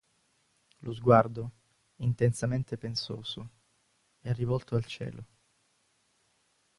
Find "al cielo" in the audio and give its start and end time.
4.75-5.25